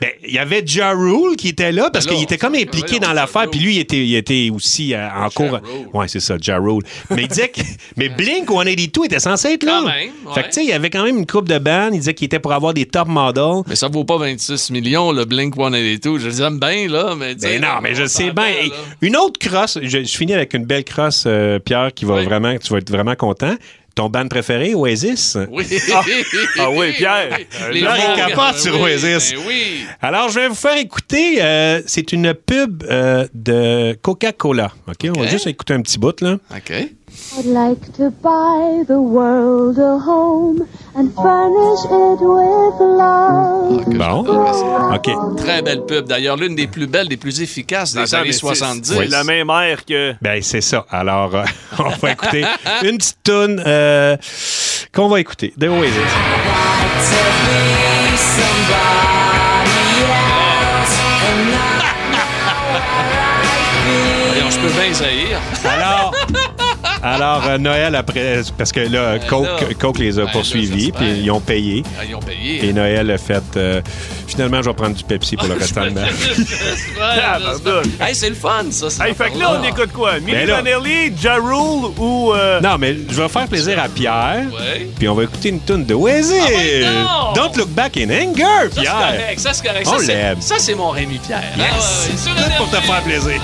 [0.00, 2.98] Ben, il y avait Ja Rule qui était là parce Ben qu'il était comme impliqué
[2.98, 3.48] dans l'affaire.
[3.50, 5.60] Puis lui, il était, il était aussi euh, en cours.
[5.92, 6.82] Ouais, c'est ça, Ja Rule.
[7.10, 7.60] Mais il disait que.
[7.96, 9.80] mais Blink 182 était censé être là.
[9.82, 10.34] Quand même, ouais.
[10.34, 11.94] Fait que, tu sais, il y avait quand même une coupe de bandes.
[11.94, 13.62] Il disait qu'il était pour avoir des top models.
[13.66, 15.54] Mais ça vaut pas 26 millions, le Blink
[16.00, 16.18] tout.
[16.18, 17.34] Je les aime bien, là, mais...
[17.34, 18.52] Ben non, mais je sais bien.
[19.00, 22.24] Une autre crosse, je, je finis avec une belle crosse, euh, Pierre, qui va Oui.
[22.24, 23.54] vraiment, tu vas être vraiment content.
[24.00, 25.36] Ton band préféré, Oasis?
[25.50, 25.66] Oui.
[26.58, 27.36] Ah oui, Pierre.
[27.70, 29.32] Les Pierre, il capote sur oui, Oasis.
[29.34, 29.84] ben oui.
[30.00, 31.42] Alors, je vais vous faire écouter.
[31.42, 34.72] euh, c'est une pub euh, de Coca-Cola.
[34.88, 35.10] OK?
[35.14, 36.38] On va juste écouter un petit bout, là.
[36.50, 36.72] OK.
[37.38, 43.84] I'd like to buy the world a home and furnish it with love.
[43.86, 44.24] Bon.
[44.24, 44.92] j'adore.
[44.94, 45.36] OK.
[45.36, 46.06] Très belle pub.
[46.08, 48.92] D'ailleurs, l'une des plus belles, des plus efficaces des Attends, années mais c'est- 70.
[48.94, 50.14] C'est la même air que.
[50.22, 50.86] Ben, c'est ça.
[50.90, 51.44] Alors, euh,
[51.78, 52.44] on va écouter
[52.84, 54.16] une petite toune euh,
[54.94, 55.94] qu'on va écouter de Oasis.
[64.28, 65.38] Voyons, je peux bien zaïr.
[65.64, 66.12] Alors,
[67.02, 69.74] alors euh, Noël, après, parce que là, Coke, là.
[69.78, 71.82] Coke les a Ben, poursuivis, puis ils ont payé.
[71.98, 72.64] Ah, ils ont payé.
[72.66, 73.42] Et Noël a fait.
[73.56, 73.80] euh,
[74.26, 76.02] finalement, je vais prendre du Pepsi pour le restant de ma
[77.00, 77.38] Ah.
[78.00, 78.90] Hey, c'est le fun, ça.
[78.90, 80.18] cette Hey, fait que là, on écoute quoi?
[80.20, 82.32] Milli Ben Vanilli, Ja Rule ou.
[82.34, 84.44] euh, Non, mais je vais faire plaisir à Pierre.
[84.52, 84.88] Ouais.
[84.98, 86.32] Puis on va écouter une tune de Oasis.
[86.42, 86.84] Ah ouais!
[87.34, 88.92] Don't look back in anger, Ça, c'est Pierre.
[88.94, 89.40] correct.
[89.40, 89.86] Ça, c'est correct.
[89.88, 90.40] On Ça, c'est- l'aime.
[90.40, 91.42] Ça, c'est mon Rémi Pierre.
[91.54, 93.40] Ah, ouais, ouais, sur Tout pour te faire plaisir.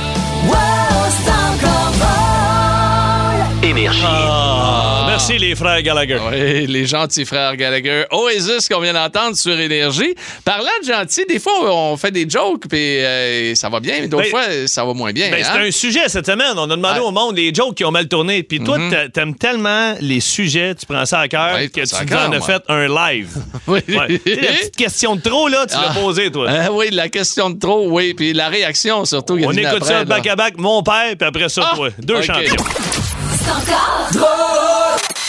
[3.62, 3.98] Énergie.
[4.04, 6.18] Ah, merci les frères Gallagher.
[6.30, 8.04] Oui, les gentils frères Gallagher.
[8.12, 10.14] Oasis qu'on vient d'entendre sur Énergie.
[10.44, 14.08] Parlant de gentils, des fois, on fait des jokes, puis euh, ça va bien, mais
[14.08, 15.30] d'autres Ben, fois, ça va moins bien.
[15.30, 15.48] Ben, hein?
[15.52, 16.52] c'est un sujet cette semaine.
[16.56, 17.06] On a demandé Ouais.
[17.06, 18.42] au monde les jokes qui ont mal tourné.
[18.42, 18.90] Puis toi, Mhm.
[18.90, 22.40] t'a- t'aimes tellement les sujets, tu prends ça à cœur Ouais, que tu en as
[22.40, 23.28] fait un live.
[23.66, 23.80] Oui.
[23.88, 24.20] Ouais.
[24.26, 25.94] La petite question de trop, là, tu l'as Ah.
[25.94, 26.48] posée, toi.
[26.48, 29.34] Euh, oui, la question de trop, oui, puis la réaction surtout.
[29.42, 30.04] On écoute après, ça là.
[30.04, 31.74] back à back, mon père, puis après ça, Ah!
[31.74, 31.88] toi.
[31.98, 32.54] Deux champions.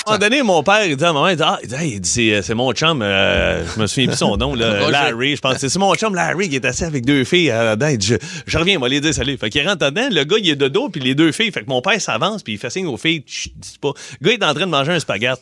[0.08, 1.76] À un moment donné, mon père, il dit à maman, il dit, ah, il dit,
[1.98, 4.90] il c'est, euh, c'est mon chum, euh, je me souviens plus son nom, là.
[4.90, 5.58] Larry, je pense.
[5.58, 7.88] C'est c'est mon chum Larry qui est assis avec deux filles euh, là-dedans.
[7.90, 9.38] Il dit, je, je reviens, moi, les dire salut.
[9.38, 11.52] Fait qu'il rentre dedans, le gars, il est de dos, puis les deux filles.
[11.52, 13.92] Fait que mon père s'avance, puis il fait signe aux filles, Chut, dis pas.
[14.22, 15.42] Le gars est en train de manger un spaghette.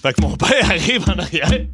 [0.00, 1.68] Fait que mon père arrive en arrière, il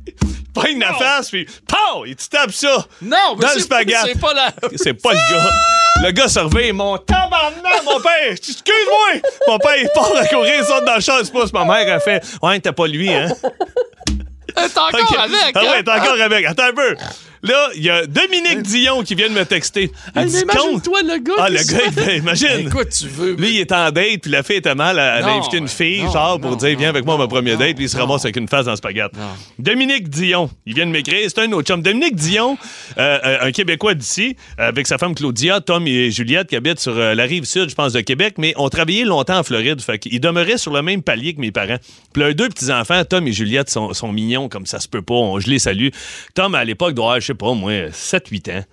[0.55, 2.87] pogne la face, puis pow, il te tape ça.
[3.03, 3.97] Non, mais Dans le spaghette.
[4.07, 4.55] C'est pas la.
[4.77, 5.51] C'est pas le gars.
[6.03, 9.21] Le gars se réveille, mon tabarnak, mon père, excuse-moi!
[9.49, 11.97] Mon père, il part à courir, il sort dans le champ, c'est pas, ma mère
[11.97, 13.29] a fait, ouais, t'as pas lui, hein?
[14.55, 15.55] T'es encore avec.
[15.55, 15.73] Ah hein?
[15.73, 16.47] ouais, t'es encore avec.
[16.47, 16.97] Attends un peu.
[17.43, 19.91] Là, il y a Dominique Dion qui vient de me texter.
[20.15, 21.33] Il dit, imagine-toi le gars.
[21.39, 22.67] Ah, le gars, imagine.
[22.67, 23.35] Écoute, tu veux.
[23.35, 24.97] Lui, il est en date, puis la fille était mal.
[24.97, 27.29] Elle a invité une fille, non, genre, pour non, dire, viens avec moi à ma
[27.29, 29.13] première date, puis il se ramasse avec une face dans le spaghette.
[29.59, 31.83] Dominique Dion, il vient de m'écrire, c'est un autre chum.
[31.83, 32.59] Dominique Dion,
[32.99, 36.81] euh, euh, un Québécois d'ici, euh, avec sa femme Claudia, Tom et Juliette, qui habitent
[36.81, 39.81] sur la rive sud, je pense, de Québec, mais ont travaillé longtemps en Floride.
[39.81, 41.79] Fait qu'ils demeuraient sur le même palier que mes parents.
[42.13, 45.15] Puis leurs deux petits-enfants, Tom et Juliette, sont, sont mignons comme ça se peut pas.
[45.15, 45.89] On- je les salue.
[46.35, 48.65] Tom, à l'époque, doit avoir, sais pas, moi, 7-8 ans.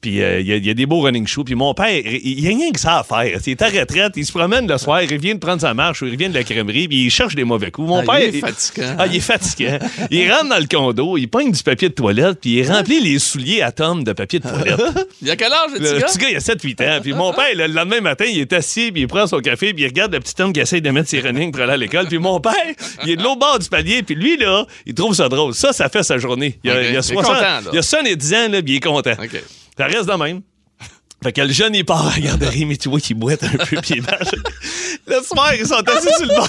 [0.00, 1.44] Puis euh, il y, a- y des beaux running shoes.
[1.44, 3.38] Puis mon père, il y a rien que ça à faire.
[3.46, 6.02] Il est à retraite, il se promène le soir, il vient de prendre sa marche
[6.02, 7.88] ou il vient de la crèmerie, puis il cherche des mauvais coups.
[7.88, 8.20] Mon Ah, père.
[8.28, 8.96] il est fatigant.
[8.98, 9.78] Ah, il est fatiguant.
[10.10, 13.18] il rentre dans le condo, il pogne du papier de toilette, puis il remplit les
[13.18, 14.80] souliers à Tom de papier de toilette.
[15.22, 16.06] Il y a quel âge, le Le petit gars?
[16.06, 17.00] petit gars, il a 7-8 ans.
[17.02, 19.82] Puis mon père, le lendemain matin, il est assis, puis il prend son café, puis
[19.82, 22.06] il regarde le petit homme qui essaie de mettre ses running pour aller à l'école.
[22.06, 22.52] Puis mon père,
[23.04, 25.52] il est de l'autre bord du palier, puis lui, là, il trouve ça drôle.
[25.54, 26.58] Ça, ça fait sa journée.
[26.64, 27.60] Il a, il a Il est 60 content, là.
[27.72, 29.12] il a 70 ans, là, puis il est content.
[29.12, 29.42] OK.
[29.76, 30.42] Ça reste de même.
[31.22, 33.50] Fait que le jeune, il part à la garderie, mais tu vois qu'il boite un
[33.50, 34.30] peu, puis il marche.
[35.06, 36.48] Le soir, ils sont assis sur le bord.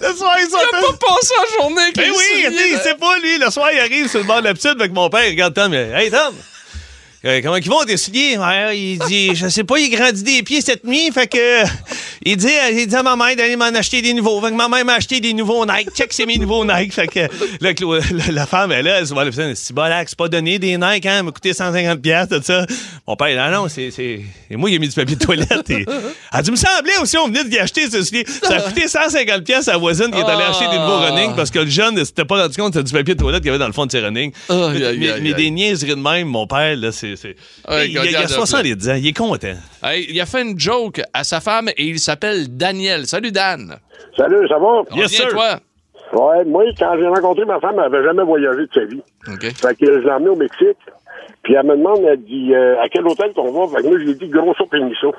[0.00, 2.96] Le soir, ils sont Il a pas passé la journée avec Ben oui, il sait
[2.96, 3.38] pas, lui.
[3.38, 5.24] Le soir, il arrive sur le bord de la piscine avec mon père.
[5.24, 5.72] Il regarde Tom.
[5.72, 6.34] il dit, Hey, Tom!
[7.24, 8.36] euh, comment ils vont tes souliers?
[8.36, 11.62] Ouais, il dit, je sais pas, il grandit des pieds cette nuit, fait que,
[12.24, 14.40] il dit, euh, il dit à ma mère d'aller m'en acheter des nouveaux.
[14.40, 15.90] Fait que ma mère m'a acheté des nouveaux Nike.
[15.94, 16.92] Check, c'est mes nouveaux Nike.
[16.92, 17.20] Fait que,
[17.60, 17.72] là,
[18.30, 19.24] la, femme, elle, là, elle se voit.
[19.24, 22.66] Elle dit, Bolac, c'est pas donné des Nike, hein, m'a coûté 150 pièces tout ça.
[23.06, 25.68] Mon père, non, non, c'est, c'est, et moi, il a mis du papier de toilette.
[25.70, 25.84] Et,
[26.32, 27.88] elle dit, me semblait aussi, on venait de lui acheter.
[27.90, 27.98] Ça
[28.56, 30.50] a coûté 150 pièces à la voisine qui est allée Ah.
[30.50, 32.84] acheter des nouveaux running parce que le jeune ne s'était pas rendu compte que c'était
[32.90, 34.32] du papier de toilette qu'il y avait dans le fond de ses running.
[34.50, 37.16] Mais, des niaiseries de même, mon père, là, c'est.
[37.16, 37.36] c'est-
[37.68, 39.54] Ouais, il, a, il a regarde, 70 ans, il est content.
[39.82, 42.13] Hey, il a fait une joke à sa femme et il s'appelle
[42.48, 43.06] Daniel.
[43.06, 43.76] Salut, Dan.
[44.16, 44.82] Salut, ça va?
[44.94, 45.28] Yes, sir.
[45.28, 45.58] toi?
[46.12, 49.02] Ouais, moi, quand j'ai rencontré ma femme, elle avait jamais voyagé de sa vie.
[49.28, 49.42] OK.
[49.56, 50.78] Fait que je l'ai emmenée au Mexique.
[51.42, 53.66] Puis elle me demande, elle dit, euh, à quel hôtel qu'on va?
[53.76, 55.14] Fait que moi, je lui ai dit Grosso Peniso.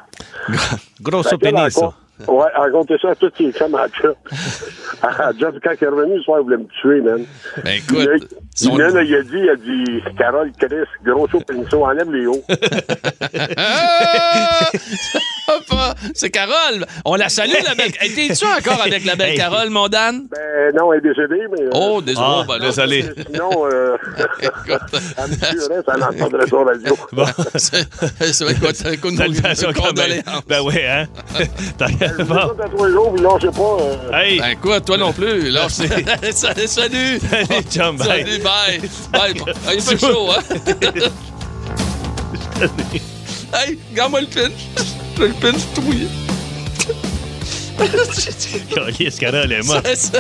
[1.02, 1.96] Grosso a raconté-
[2.30, 4.16] Ouais, a raconté ça à toutes ses femmes à job.
[5.02, 7.26] À job, quand elle est revenue, le soir, elle voulait me tuer, man.
[7.64, 10.02] Ben Il y a- écoute, Son- Il, là, là, il a dit, il a dit,
[10.18, 12.42] Carole, Chris, gros show, pinceau, enlève les hauts.
[15.70, 16.86] Pas- C'est Carole.
[17.06, 17.92] On la salue, la belle.
[18.00, 19.38] Hey, T'es-tu encore avec la belle Hey.
[19.38, 20.28] Carole, mon Dan?
[20.30, 21.64] Ben, non, elle est décédée, mais.
[21.66, 22.26] euh, Oh, désolé.
[22.28, 23.06] Ah, ben désolé.
[23.32, 23.96] Sinon, euh,
[24.42, 24.82] écoute,
[25.18, 26.98] elle me tuerait, ça l'entendrait sur la radio.
[27.12, 27.26] Bon.
[27.56, 27.88] c'est
[28.34, 30.22] c'est vrai quoi, t'as un coup de Salutations quand même.
[30.48, 31.06] Ben oui, hein?
[31.78, 32.36] T'as- Je bon.
[32.36, 33.78] vous à les jours, je sais pas.
[33.82, 34.40] euh, Hey!
[34.40, 35.50] Ben quoi, toi non plus.
[35.50, 36.06] Là, salut.
[36.68, 37.20] Salut.
[37.20, 37.64] Bye.
[37.70, 38.80] Salut, bye.
[39.12, 39.34] Bye.
[39.68, 40.42] Ah, il fait chaud, hein?
[43.54, 44.52] hey, regarde-moi le pinch.
[45.18, 46.08] J'ai le pinch tout mouillé.
[48.76, 49.86] Calice, Carole est morte.
[49.86, 50.20] C'est ça.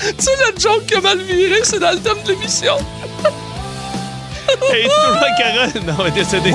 [0.00, 2.76] Tu sais, la joke qui a mal viré, c'est dans le thème de l'émission.
[4.72, 5.82] Hey, tu toujours Carole?
[5.86, 6.54] Non, elle est décédée.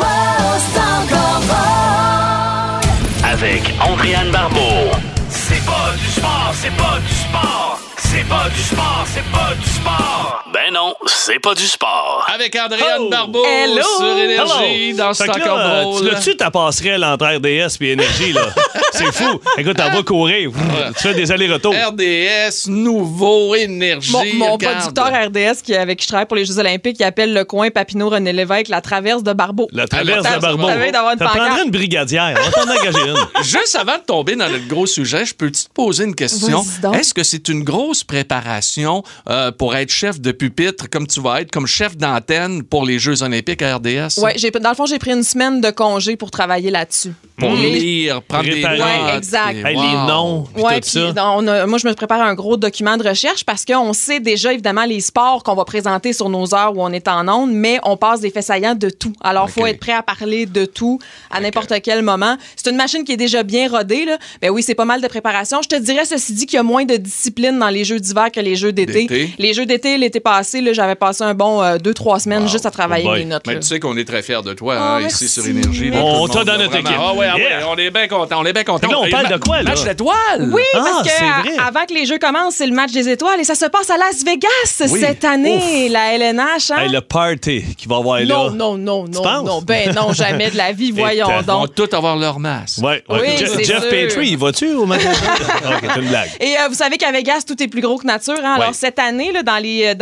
[3.23, 4.91] Avec Andréane Barbeau.
[5.29, 7.79] C'est pas du sport, c'est pas du sport.
[7.97, 10.44] C'est pas du sport, c'est pas du sport.
[10.65, 12.25] Ben non, c'est pas du sport.
[12.33, 13.09] Avec Adrienne Oh.
[13.11, 13.83] Barbeau Hello.
[13.99, 16.01] sur Énergie dans Fait C'est là, drôle.
[16.01, 18.47] Tu l'as-tu ta passerelle entre RDS et Énergie, là?
[18.93, 19.39] C'est fou.
[19.57, 20.49] Écoute, elle va courir.
[20.95, 21.73] Tu fais des allers-retours.
[21.73, 24.11] RDS, nouveau, énergie.
[24.33, 27.43] Mon, producteur RDS qui, avec qui je travaille pour les Jeux Olympiques, il appelle le
[27.43, 29.67] coin Papineau René Lévesque la traverse de Barbeau.
[29.71, 30.67] La traverse La de Barbeau.
[30.69, 31.65] de d'avoir une Ça prendrait pancarte.
[31.65, 32.39] une brigadière.
[32.39, 33.43] On va t'en engager une.
[33.43, 36.63] Juste avant de tomber dans notre gros sujet, je peux-tu te poser une question?
[36.93, 41.41] Est-ce que c'est une grosse préparation euh, pour être chef de pupitre, comme tu vas
[41.41, 44.19] être, comme chef d'antenne pour les Jeux olympiques à RDS?
[44.35, 47.13] J'ai, dans le fond, j'ai pris une semaine de congé pour travailler là-dessus.
[47.37, 48.79] Pour Les- lire, prendre des notes.
[48.79, 49.55] Ouais, exact.
[49.55, 49.75] et- Hey.
[49.75, 51.11] Les noms, puis Ouais, tout puis ça.
[51.11, 54.21] dans- on a- moi, je me prépare un gros document de recherche parce qu'on sait
[54.21, 57.51] déjà, évidemment, les sports qu'on va présenter sur nos heures où on est en ondes,
[57.51, 59.11] mais on passe des faits saillants de tout.
[59.21, 62.37] Alors, il faut être prêt à parler de tout à n'importe quel moment.
[62.55, 64.05] C'est une machine qui est déjà bien rodée.
[64.05, 64.17] Là.
[64.41, 65.61] Ben oui, c'est pas mal de préparation.
[65.61, 68.31] Je te dirais, ceci dit, qu'il y a moins de discipline dans les jeux d'hiver
[68.31, 69.07] que les jeux d'été.
[69.07, 69.33] D'été.
[69.39, 72.47] Les jeux d'été, l'été passé, là, j'avais passé un bon euh, deux, trois semaines Wow.
[72.49, 73.43] juste à travailler Oh mes notes.
[73.47, 75.89] Mais tu sais qu'on est très fiers de toi Ah, hein, ici sur Énergie.
[75.89, 76.95] là, On t'a dans notre équipe.
[76.99, 77.67] Ah ouais, ah ouais, Yeah.
[77.69, 78.39] on est bien contents.
[78.41, 78.87] On est bien contents.
[78.89, 79.71] Là, on parle de quoi, là?
[79.71, 80.49] Match d'étoiles.
[80.51, 83.43] Oui, Ah, parce que avant que les jeux commencent, c'est le match des étoiles et
[83.43, 84.99] ça se passe à Las Vegas Oui.
[84.99, 86.71] cette année, la LNH.
[86.71, 86.77] Hein?
[86.83, 88.25] Hey, le party qu'il va y avoir là.
[88.25, 89.45] non, non, non, non, penses?
[89.45, 89.61] non.
[89.61, 91.75] Ben non, jamais de la vie, voyons t'as- Ils vont donc.
[91.75, 92.79] tous avoir leur masque.
[92.83, 93.19] Ouais, ouais.
[93.21, 93.89] Oui, Je- Jeff.
[93.89, 95.01] Petrie, il va-tu au match?
[95.05, 96.29] ok, c'est une blague.
[96.39, 98.33] Et euh, vous savez qu'à Vegas, tout est plus gros que nature.
[98.43, 98.55] hein?
[98.59, 99.93] Alors, cette année, là, dans les,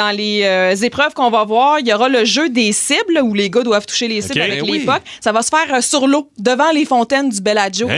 [0.44, 3.50] euh, euh, épreuves qu'on va voir, il y aura le jeu des cibles où les
[3.50, 4.48] gars doivent toucher les cibles Ok.
[4.50, 4.86] avec Ben les oui.
[4.86, 5.02] pucks.
[5.22, 7.88] Ça va se faire euh, sur l'eau, devant les fontaines du Bellagio.
[7.90, 7.98] Hey,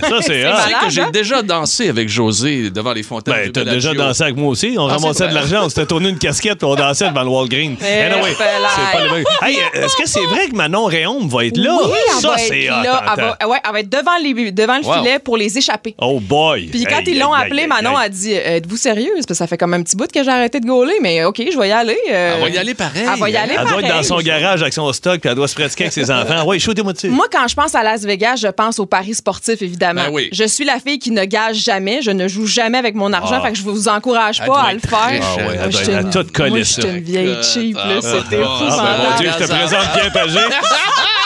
[0.00, 0.50] ça, c'est C'est hot.
[0.50, 1.10] Tu sais malade, que j'ai hein?
[1.12, 4.08] déjà dansé avec José devant les fontaines Ben, du t'as déjà Bellagio.
[4.08, 4.74] dansé avec moi aussi.
[4.78, 7.22] On Ah, ramassait c'est de l'argent, on s'était tourné une casquette, puis on dansait devant
[7.24, 7.76] le Walgreen.
[7.80, 9.24] Eh, Anyway, c'est pas le même.
[9.42, 11.76] Hey, est-ce que c'est vrai que Manon Réaume va être là?
[11.84, 13.02] Oui, elle ça, va c'est être là.
[13.16, 14.94] Elle va, ouais, elle va être devant, les, devant le Wow.
[15.02, 15.94] filet pour les échapper.
[16.00, 16.68] Oh boy!
[16.70, 19.58] Puis quand Hey, ils l'ont appelé, Manon a dit Êtes-vous sérieuse Parce que ça fait
[19.58, 21.98] comme un petit bout que j'ai arrêté de gauler, mais OK, je vais y aller.
[22.10, 22.34] euh.
[22.36, 23.04] Elle va y aller pareil.
[23.12, 25.36] Elle va y aller Elle doit être dans son garage avec son stock, puis elle
[25.36, 26.44] doit se pratiquer avec ses enfants.
[26.46, 27.08] Oui, shootez-moi dessus.
[27.08, 30.04] Moi, quand je pense à Las Vegas, je pense aux paris sportifs, évidemment.
[30.04, 30.28] Ben oui.
[30.32, 32.00] Je suis la fille qui ne gage jamais.
[32.02, 33.36] Je ne joue jamais avec mon argent.
[33.38, 33.46] Ah.
[33.46, 34.98] Fait que je vous encourage pas à le faire.
[35.00, 36.80] Ah ouais, elle doit être une- à tout coller, moi, ça.
[36.82, 37.76] j'étais une vieille cheap.
[37.76, 37.82] là.
[37.88, 39.02] Ah, C'était ah, ben, épouvantable.
[39.10, 40.38] mon Dieu, je te présente Pierre Pagé.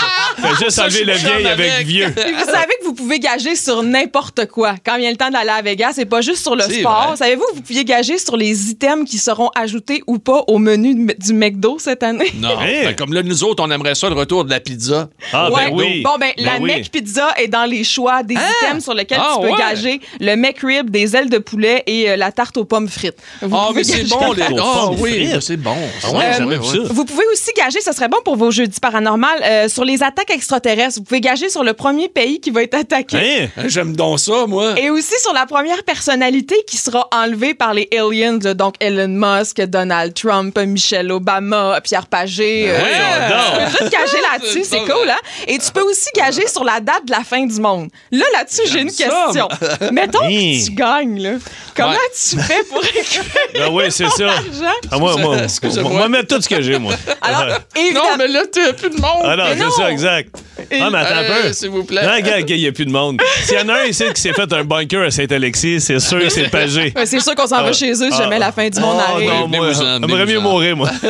[0.43, 2.13] Fais juste Ça, enlever le vieil avec vieux.
[2.17, 4.75] Puis vous savez que vous pouvez gager sur n'importe quoi.
[4.85, 7.15] Quand vient le temps d'aller à Vegas, c'est pas juste sur le sport.
[7.17, 11.07] Savez-vous que vous pouviez gager sur les items qui seront ajoutés ou pas au menu
[11.19, 12.33] du McDo cette année?
[12.37, 12.51] Non.
[12.63, 12.83] Hein?
[12.85, 15.09] Ben, comme là, nous autres, on aimerait ça, le retour de la pizza.
[15.33, 15.71] Ah, Ouais.
[15.71, 16.03] ben oui.
[16.03, 16.67] Bon, ben, la oui.
[16.71, 19.59] Mec Pizza est dans les choix des items sur lesquels Ah, tu peux ouais.
[19.59, 23.17] gager le McRib, des ailes de poulet et euh, la tarte aux pommes frites.
[23.41, 24.43] Vous Ah, pouvez mais c'est bon, les.
[24.43, 25.31] Ah, pommes oui, frites.
[25.33, 25.77] ben, c'est bon.
[26.05, 26.93] Ah ouais, Euh, ça.
[26.93, 30.31] Vous pouvez aussi gager, ce serait bon pour vos jeudis paranormaux, euh, sur les attaques
[30.33, 30.99] extraterrestres.
[30.99, 33.17] Vous pouvez gager sur le premier pays qui va être attaqué.
[33.17, 33.49] Hein?
[33.57, 34.79] Hein, J'aime donc ça, moi.
[34.79, 39.09] Et aussi sur la première personnalité qui sera enlevée par les aliens, là, donc Elon
[39.09, 42.65] Musk, Donald Trump, Michelle Obama, Pierre Pagé.
[42.69, 43.71] euh, voyons tu donc.
[43.73, 45.19] peux tout gager là-dessus, c'est cool, hein?
[45.47, 47.89] Et tu peux aussi gager sur la date de la fin du monde.
[48.11, 49.49] Là, là-dessus, j'ai une ça, question.
[49.93, 51.31] Mettons que tu gagnes, là.
[51.77, 51.97] Comment Ouais.
[52.15, 54.25] tu fais pour récupérer Ben oui, c'est ça.
[54.25, 54.75] l'argent?
[54.91, 55.91] Ah, moi, moi, Excusez-moi.
[55.93, 56.95] moi, mettre tout ce que j'ai, moi.
[57.21, 57.59] Alors,
[57.95, 59.23] Non, mais là, t'as plus de monde.
[59.25, 60.22] Ah non, c'est ça, exact.
[60.31, 60.52] Perfekt.
[60.71, 61.53] Ah, mais attends un Euh, peu.
[61.53, 62.03] S'il vous plaît.
[62.03, 63.21] Non, gars, il n'y a plus de monde.
[63.45, 66.19] S'il y en a un ici qui s'est fait un bunker à Saint-Alexis, c'est sûr
[66.21, 66.93] que c'est Pagé.
[67.05, 69.29] C'est sûr qu'on s'en va chez eux si jamais la fin du monde Oh arrive.
[69.31, 70.91] non, moi, j'aimerais mieux mourir, moi.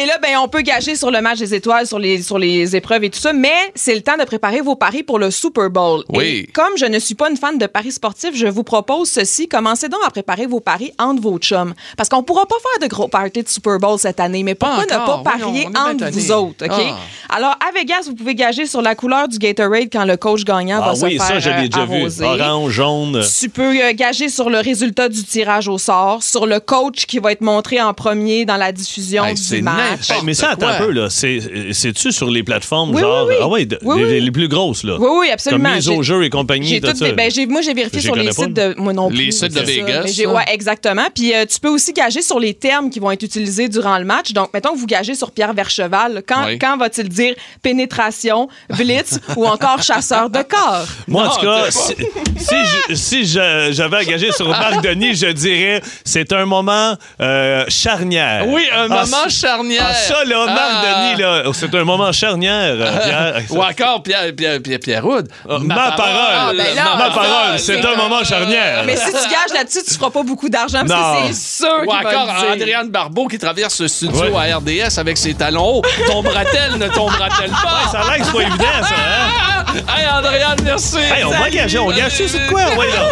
[0.00, 2.76] Et là, ben, on peut gager sur le match des étoiles, sur les, sur les
[2.76, 5.70] épreuves et tout ça, mais c'est le temps de préparer vos paris pour le Super
[5.70, 6.04] Bowl.
[6.10, 6.24] Oui.
[6.24, 9.48] Et comme je ne suis pas une fan de paris sportifs, je vous propose ceci.
[9.48, 11.74] Commencez donc à préparer vos paris entre vos chums.
[11.96, 14.84] Parce qu'on pourra pas faire de gros parties de Super Bowl cette année, mais pourquoi
[14.86, 16.72] Pas ne pas Oui, parier on entre vous autres, OK?
[16.72, 17.34] Ah.
[17.36, 20.44] Alors, à Vegas, vous pouvez gager sur sur la couleur du Gatorade quand le coach
[20.44, 21.96] gagnant Ah va oui, se faire ça, je euh, l'ai déjà vu.
[21.96, 22.24] arroser.
[22.24, 23.20] Orange, jaune.
[23.40, 27.18] Tu peux euh, gager sur le résultat du tirage au sort, sur le coach qui
[27.18, 30.10] va être montré en premier dans la diffusion Hey, du match.
[30.10, 30.74] Hey, mais ça, attends quoi.
[30.76, 31.10] un peu, là.
[31.10, 33.26] C'est- C'est-tu sur les plateformes, Oui, genre.
[33.26, 33.40] oui, oui.
[33.42, 34.20] Ah ouais, de- Oui, les, oui.
[34.20, 34.96] les plus grosses, là?
[35.00, 35.64] Oui, oui, absolument.
[35.64, 37.04] Comme mise au jeu et compagnie, tout tout ça.
[37.06, 38.74] vé- ben, moi, j'ai vérifié sur les les sites de.
[38.78, 39.60] Moi non Les plus, sites de.
[39.60, 41.06] Vegas, ouais, exactement.
[41.12, 44.04] Puis euh, tu peux aussi gager sur les termes qui vont être utilisés durant le
[44.04, 44.32] match.
[44.32, 46.22] Donc, mettons que vous gagez sur Pierre Vercheval.
[46.46, 46.58] Oui.
[46.60, 50.84] quand va-t-il dire pénétration, blitz ou encore chasseur de corps?
[51.06, 51.94] Moi, en tout cas, si,
[52.36, 52.54] si
[52.88, 58.44] je- si je- j'avais engagé sur Marc Denis, je dirais c'est un moment euh, charnière.
[58.46, 59.86] Oui, un Ah, moment charnière.
[59.88, 60.84] Ah, ça, là, Marc Ah.
[61.12, 62.74] Denis, là, c'est un moment charnière.
[62.78, 63.42] euh, Pierre.
[63.50, 65.28] Ou encore Pierre, Pierre, Pierre, Pierre Houd.
[65.48, 66.12] Ah, ma parole.
[66.16, 68.82] Ah, ben là, ma ça, parole, c'est un moment charnière.
[68.86, 71.28] Mais si tu gages là-dessus, tu feras pas beaucoup d'argent parce Non.
[71.28, 72.28] que c'est sûr Ou encore.
[72.52, 74.50] Adriane Barbeau qui traverse le studio Ouais.
[74.52, 75.82] à RDS avec ses talons hauts.
[76.06, 77.90] Tombera-t-elle, ne tombera-t-elle pas?
[77.90, 79.64] Ça a l'air que c'est pas évident, ça, hein?
[79.88, 80.98] Hey, Andréane, merci.
[80.98, 82.62] Hey, on va engager, on gage c'est quoi?
[82.76, 83.10] Ouais, là.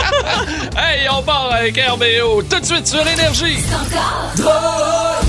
[0.83, 3.59] Hey, on part avec RBO tout de suite sur Énergie.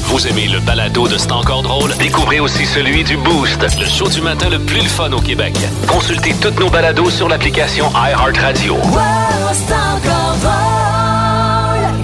[0.06, 1.96] Vous aimez le balado de C'est encore drôle?
[1.98, 5.56] Découvrez aussi celui du Boost, le show du matin le plus le fun au Québec.
[5.88, 8.78] Consultez toutes nos balados sur l'application iHeartRadio.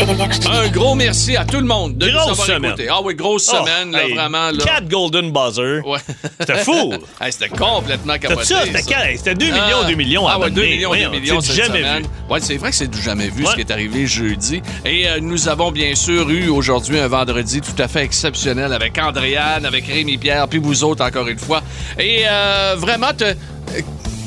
[0.05, 2.65] Un gros merci à tout le monde de nous Grosse avoir semaine.
[2.71, 2.87] écoutés.
[2.91, 4.51] Ah oui, grosse Oh, semaine, là, hey, vraiment.
[4.51, 4.57] Là.
[4.61, 5.79] Quatre Golden Buzzer.
[5.87, 5.99] Ouais.
[6.41, 6.93] C'était fou.
[7.21, 8.43] Hey, c'était complètement capoté.
[8.43, 8.63] ça?
[8.65, 8.89] C'était ça.
[8.89, 9.87] quatre- C'était 2 millions, Ah.
[9.87, 10.75] 2 millions à Ah ouais, 2 abonner.
[10.75, 12.03] millions, 2 Voyons, millions c'est cette jamais semaine.
[12.03, 12.09] vu.
[12.29, 13.51] Ouais, c'est vrai que c'est du jamais vu Ouais.
[13.51, 14.61] ce qui est arrivé jeudi.
[14.83, 18.97] Et euh, nous avons bien sûr eu aujourd'hui un vendredi tout à fait exceptionnel avec
[18.97, 21.61] Andréane, avec Rémi Pierre, puis vous autres encore une fois.
[21.97, 23.35] Et euh, vraiment, te- euh,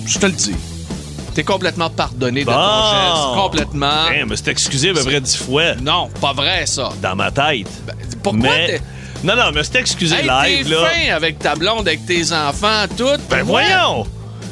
[0.06, 0.54] je te le dis,
[1.36, 2.90] t'es complètement pardonné de ton Bon.
[2.90, 3.34] geste.
[3.42, 4.08] Complètement.
[4.10, 6.88] Hey, mais c'est excusé à peu près 10 fois Non, pas vrai ça.
[7.02, 7.68] dans ma tête.
[8.22, 8.66] Pourquoi mais...
[8.66, 8.80] t'es-
[9.22, 10.86] Non, non, mais c'est excusé Hey, live, t'es là.
[10.88, 13.04] fin avec ta blonde, avec tes enfants, tout.
[13.30, 14.06] Ben voyons!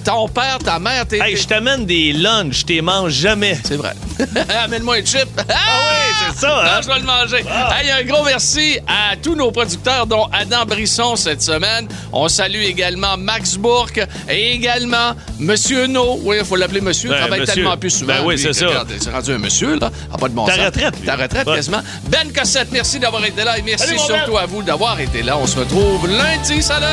[0.04, 1.18] Ton père, ta mère, t'es...
[1.18, 3.58] Hey, je t'amène des lunchs, je t'es mange jamais.
[3.64, 3.94] C'est vrai.
[4.64, 5.28] Amène-moi un chip.
[5.38, 6.64] Ah oui, c'est ça, hein?
[6.76, 7.36] Non, je vais le manger.
[7.72, 11.88] Hey, un gros merci à tous nos producteurs, dont Adam Brisson cette semaine.
[12.12, 16.20] On salue également Max Bourque et également Monsieur No.
[16.22, 17.08] Oui, il faut l'appeler Monsieur.
[17.08, 17.54] Ben, il travaille monsieur.
[17.54, 18.14] tellement plus souvent.
[18.14, 18.66] Ben oui, c'est ça.
[19.00, 19.90] C'est rendu un monsieur, là.
[20.12, 20.64] Ah, pas de bon Ta sens.
[20.66, 20.94] retraite.
[21.04, 21.56] Ta retraite, Ouais.
[21.56, 21.80] quasiment.
[22.08, 24.42] Ben Cossette, merci d'avoir été là et merci surtout Ben.
[24.42, 25.38] à vous d'avoir été là.
[25.38, 26.62] On se retrouve lundi.
[26.62, 26.84] Salut!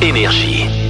[0.00, 0.83] Énergie.